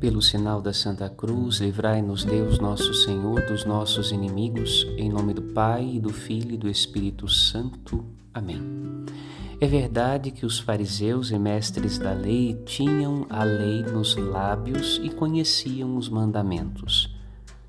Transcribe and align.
Pelo 0.00 0.22
sinal 0.22 0.62
da 0.62 0.72
Santa 0.72 1.10
Cruz, 1.10 1.58
livrai-nos 1.58 2.24
Deus 2.24 2.60
nosso 2.60 2.94
Senhor 2.94 3.44
dos 3.46 3.64
nossos 3.64 4.12
inimigos, 4.12 4.86
em 4.96 5.10
nome 5.10 5.34
do 5.34 5.42
Pai, 5.42 5.90
e 5.94 5.98
do 5.98 6.10
Filho 6.10 6.54
e 6.54 6.56
do 6.56 6.68
Espírito 6.68 7.26
Santo. 7.26 8.04
Amém. 8.32 8.62
É 9.60 9.66
verdade 9.66 10.30
que 10.30 10.46
os 10.46 10.60
fariseus 10.60 11.32
e 11.32 11.38
mestres 11.38 11.98
da 11.98 12.12
lei 12.12 12.54
tinham 12.64 13.26
a 13.28 13.42
lei 13.42 13.82
nos 13.82 14.14
lábios 14.14 15.00
e 15.02 15.10
conheciam 15.10 15.96
os 15.96 16.08
mandamentos. 16.08 17.12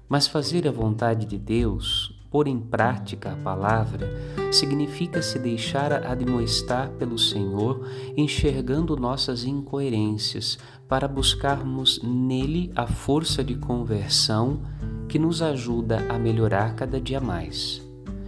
Mas 0.07 0.27
fazer 0.27 0.67
a 0.67 0.71
vontade 0.71 1.25
de 1.25 1.37
Deus, 1.39 2.15
pôr 2.29 2.47
em 2.47 2.59
prática 2.59 3.31
a 3.31 3.37
palavra, 3.37 4.07
significa 4.51 5.21
se 5.21 5.37
deixar 5.37 5.93
admoestar 6.05 6.89
pelo 6.91 7.17
Senhor, 7.17 7.87
enxergando 8.17 8.95
nossas 8.95 9.43
incoerências, 9.43 10.57
para 10.87 11.07
buscarmos 11.07 12.01
nele 12.01 12.71
a 12.75 12.87
força 12.87 13.43
de 13.43 13.55
conversão 13.55 14.61
que 15.07 15.19
nos 15.19 15.41
ajuda 15.41 16.05
a 16.09 16.17
melhorar 16.17 16.75
cada 16.75 16.99
dia 16.99 17.19
mais. 17.19 17.81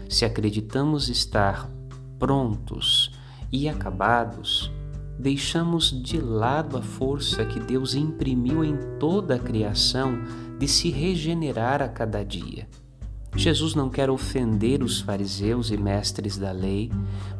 Se 0.07 0.25
acreditamos 0.25 1.09
estar 1.09 1.69
prontos 2.19 3.11
e 3.51 3.67
acabados, 3.67 4.71
deixamos 5.17 5.91
de 5.91 6.19
lado 6.19 6.77
a 6.77 6.81
força 6.81 7.45
que 7.45 7.59
Deus 7.59 7.95
imprimiu 7.95 8.63
em 8.63 8.77
toda 8.99 9.35
a 9.35 9.39
criação 9.39 10.23
de 10.59 10.67
se 10.67 10.89
regenerar 10.89 11.81
a 11.81 11.87
cada 11.87 12.23
dia. 12.23 12.67
Jesus 13.41 13.73
não 13.73 13.89
quer 13.89 14.07
ofender 14.07 14.83
os 14.83 15.01
fariseus 15.01 15.71
e 15.71 15.77
mestres 15.77 16.37
da 16.37 16.51
lei, 16.51 16.91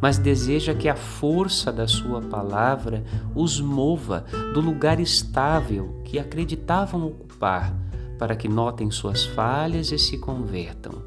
mas 0.01 0.17
deseja 0.17 0.73
que 0.73 0.89
a 0.89 0.95
força 0.95 1.71
da 1.71 1.87
Sua 1.87 2.19
palavra 2.19 3.03
os 3.35 3.61
mova 3.61 4.25
do 4.51 4.59
lugar 4.59 4.99
estável 4.99 6.01
que 6.03 6.17
acreditavam 6.17 7.05
ocupar, 7.05 7.71
para 8.17 8.35
que 8.35 8.47
notem 8.47 8.89
suas 8.89 9.23
falhas 9.23 9.91
e 9.91 9.99
se 9.99 10.17
convertam. 10.17 11.03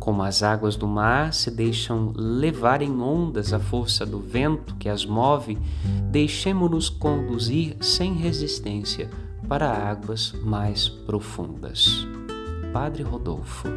Como 0.00 0.20
as 0.20 0.42
águas 0.42 0.74
do 0.74 0.88
mar 0.88 1.32
se 1.32 1.48
deixam 1.48 2.12
levar 2.16 2.82
em 2.82 3.00
ondas 3.00 3.52
à 3.52 3.60
força 3.60 4.04
do 4.04 4.18
vento 4.18 4.74
que 4.80 4.88
as 4.88 5.06
move, 5.06 5.56
deixemo-nos 6.10 6.88
conduzir 6.90 7.76
sem 7.80 8.14
resistência 8.14 9.08
para 9.48 9.70
águas 9.70 10.34
mais 10.42 10.88
profundas. 10.88 12.04
Padre 12.72 13.04
Rodolfo 13.04 13.68